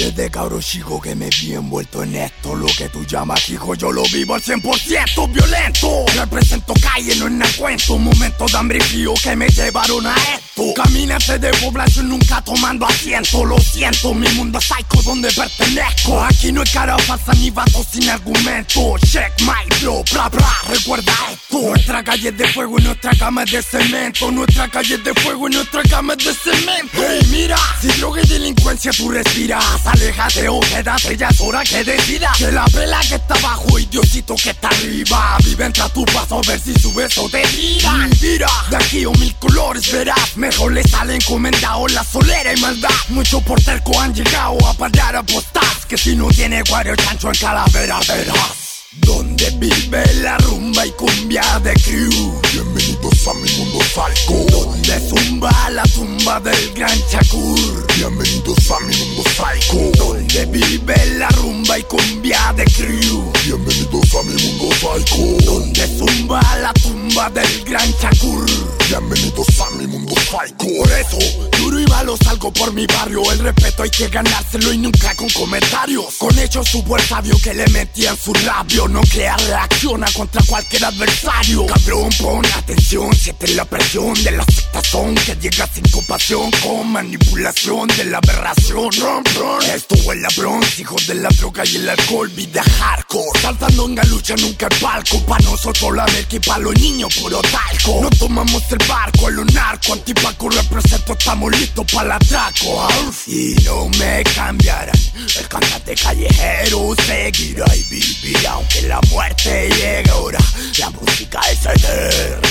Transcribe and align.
Desde 0.00 0.30
cabro 0.30 0.62
chico 0.62 0.98
que 0.98 1.14
me 1.14 1.28
vi 1.28 1.52
envuelto 1.52 2.02
en 2.02 2.16
esto. 2.16 2.54
Lo 2.54 2.68
que 2.68 2.88
tú 2.88 3.04
llamas 3.04 3.50
hijo 3.50 3.74
yo 3.74 3.92
lo 3.92 4.02
vivo 4.04 4.34
al 4.34 4.40
100% 4.40 5.30
violento. 5.30 6.06
Represento 6.16 6.72
calle, 6.80 7.14
no 7.16 7.26
es 7.26 7.32
nada 7.32 7.49
cuento 7.60 7.98
Momentos 7.98 8.52
de 8.52 8.58
hambre 8.58 8.78
y 8.78 8.80
frío 8.80 9.12
que 9.22 9.36
me 9.36 9.46
llevaron 9.48 10.06
a 10.06 10.14
esto. 10.34 10.72
Caminante 10.74 11.38
de 11.38 11.50
población 11.58 12.08
nunca 12.08 12.42
tomando 12.42 12.86
asiento. 12.86 13.44
Lo 13.44 13.58
siento, 13.58 14.14
mi 14.14 14.28
mundo 14.30 14.58
es 14.58 14.64
psycho 14.64 15.02
donde 15.02 15.30
pertenezco. 15.32 16.22
Aquí 16.24 16.50
no 16.50 16.62
hay 16.62 16.72
cara 16.72 16.98
falsa 16.98 17.32
ni 17.34 17.50
vatos 17.50 17.86
sin 17.92 18.08
argumento. 18.08 18.96
Check 19.06 19.40
my 19.42 19.80
bro, 19.80 20.02
bra 20.10 20.28
bra, 20.28 20.56
recuerda 20.68 21.12
esto. 21.30 21.60
Nuestra 21.60 22.02
calle 22.02 22.28
es 22.30 22.38
de 22.38 22.48
fuego 22.48 22.78
y 22.78 22.82
nuestra 22.82 23.10
cama 23.12 23.42
es 23.42 23.52
de 23.52 23.62
cemento. 23.62 24.30
Nuestra 24.30 24.68
calle 24.68 24.94
es 24.94 25.04
de 25.04 25.14
fuego 25.14 25.48
y 25.48 25.52
nuestra 25.52 25.82
cama 25.82 26.14
es 26.14 26.24
de 26.24 26.34
cemento. 26.34 26.96
Hey 26.96 27.26
mira, 27.30 27.58
si 27.80 27.88
droga 27.88 28.22
y 28.22 28.26
delincuencia 28.26 28.90
tú 28.92 29.10
respiras. 29.10 29.86
Aléjate 29.86 30.48
o 30.48 30.60
quédate, 30.60 31.16
ya 31.16 31.28
es 31.28 31.40
hora 31.40 31.62
que 31.62 31.84
decidas. 31.84 32.38
Que 32.38 32.50
la 32.50 32.64
vela 32.72 33.00
que 33.06 33.16
está 33.16 33.34
abajo 33.34 33.78
y 33.78 33.84
Diosito 33.86 34.34
que 34.36 34.50
está 34.50 34.68
arriba. 34.68 35.36
Vive 35.44 35.66
entre 35.66 35.88
tu 35.90 36.04
paso 36.06 36.38
a 36.38 36.42
ver 36.48 36.58
si 36.58 36.72
subes 36.74 37.16
o 37.18 37.28
te 37.28 37.49
tiran 37.50 38.10
Mira, 38.30 38.48
de 38.68 38.76
aquí 38.76 39.06
o 39.06 39.12
mil 39.12 39.34
colores 39.36 39.90
verás. 39.90 40.36
Mejor 40.36 40.72
le 40.72 40.82
sale 40.84 41.14
encomendado 41.14 41.88
la 41.88 42.04
solera 42.04 42.52
y 42.52 42.60
maldad. 42.60 42.90
Muchos 43.08 43.42
por 43.42 43.60
terco 43.62 43.98
han 43.98 44.14
llegado 44.14 44.58
a 44.66 44.74
parar 44.74 45.16
a 45.16 45.22
postas. 45.22 45.86
Que 45.88 45.96
si 45.96 46.14
no 46.14 46.28
tiene 46.28 46.62
cuadro 46.64 46.94
chancho 46.96 47.28
en 47.28 47.34
calavera 47.34 47.98
verás. 48.06 48.84
Donde 48.92 49.50
vive 49.52 50.04
la 50.20 50.36
rumba 50.38 50.84
y 50.84 50.90
cumbia 50.90 51.42
de 51.62 51.72
crew. 51.74 52.40
Bienvenidos 52.52 53.28
a 53.28 53.34
mi 53.34 53.50
mundo 53.56 53.80
falco. 53.94 54.34
Donde 54.50 55.00
zumba 55.08 55.70
la 55.70 55.82
tumba 55.84 56.40
del 56.40 56.72
gran 56.74 56.98
Shakur. 57.10 57.86
Bienvenidos 57.96 58.70
a 58.70 58.80
mi 58.80 58.96
mundo 58.96 59.22
psycho 59.30 59.90
Donde 59.96 60.46
vive 60.46 61.06
la 61.18 61.28
rumba 61.28 61.78
y 61.78 61.82
cumbia 61.84 62.52
de 62.56 62.64
crew. 62.64 63.32
Bienvenidos 63.46 64.14
a 64.14 64.22
mi 64.24 64.42
mundo 64.42 64.74
psycho 64.74 65.44
Donde 65.44 65.86
zumba 65.96 66.42
la 66.60 66.72
tumba 66.74 66.89
del 67.28 67.64
gran 67.64 67.92
Shakur. 68.00 68.46
Bienvenidos 68.88 69.60
a 69.60 69.70
mi 69.76 69.86
mundo 69.86 70.14
psycho 70.16 70.66
Por 70.78 70.90
eso, 70.90 71.18
duro 71.58 71.78
y 71.78 71.86
malo 71.86 72.16
salgo 72.16 72.50
por 72.52 72.72
mi 72.72 72.86
barrio. 72.86 73.22
El 73.30 73.40
respeto 73.40 73.82
hay 73.82 73.90
que 73.90 74.08
ganárselo 74.08 74.72
y 74.72 74.78
nunca 74.78 75.14
con 75.14 75.28
comentarios. 75.28 76.16
Con 76.18 76.36
hechos 76.38 76.68
súper 76.68 77.00
sabio 77.02 77.36
que 77.42 77.52
le 77.52 77.66
metían 77.68 78.16
su 78.16 78.32
labio. 78.46 78.88
No 78.88 79.02
crea 79.02 79.36
reacciona 79.36 80.06
contra 80.12 80.42
cualquier 80.44 80.86
adversario. 80.86 81.66
Cabrón, 81.66 82.08
pon 82.20 82.46
atención, 82.56 83.14
siente 83.14 83.48
la 83.48 83.64
presión 83.66 84.14
de 84.24 84.30
la 84.30 84.42
aceptación 84.42 85.14
Que 85.14 85.36
llega 85.36 85.68
sin 85.72 85.88
compasión 85.90 86.50
con 86.62 86.90
manipulación 86.90 87.86
de 87.88 88.06
la 88.06 88.18
aberración. 88.18 88.90
Ron, 88.98 89.24
ron. 89.38 89.62
Esto 89.70 89.94
huele 90.06 90.26
a 90.26 90.36
bronce, 90.36 90.82
hijos 90.82 91.06
de 91.06 91.16
la 91.16 91.28
droga 91.28 91.64
y 91.66 91.76
el 91.76 91.88
alcohol 91.88 92.28
Vida 92.30 92.62
hardcore, 92.62 93.40
saltando 93.40 93.84
en 93.86 93.94
galucha 93.94 94.34
nunca 94.36 94.68
el 94.68 94.78
palco 94.78 95.24
Pa' 95.26 95.38
nosotros 95.40 95.94
la 95.94 96.06
merca 96.06 96.36
y 96.36 96.40
pa' 96.40 96.58
los 96.58 96.74
niños 96.80 97.09
puro 97.18 97.40
talco. 97.42 98.00
No 98.02 98.10
tomamos 98.10 98.62
el 98.70 98.86
barco, 98.86 99.28
el 99.28 99.46
narco 99.54 99.92
Antipaco 99.92 100.50
represento, 100.50 101.12
estamos 101.12 101.50
listos 101.56 101.86
para 101.92 102.06
el 102.06 102.12
atraco. 102.12 102.88
Y 103.26 103.54
no 103.64 103.88
me 103.98 104.22
cambiarán 104.34 104.98
El 105.38 105.48
cantante 105.48 105.94
callejero. 105.94 106.94
Seguirá 107.06 107.64
y 107.74 107.82
vivirá 107.84 108.52
Aunque 108.52 108.82
la 108.82 109.00
muerte 109.10 109.68
llegue 109.68 110.10
ahora. 110.10 110.38
La 110.78 110.90
música 110.90 111.40
es 111.50 111.66
eterna, 111.66 112.48